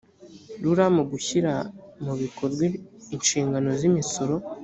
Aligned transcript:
rura 0.61 0.85
mu 0.95 1.03
gushyira 1.11 1.53
mu 2.03 2.13
bikorwa 2.21 2.65
inshingano 3.15 3.69
zimisoro 3.79 4.35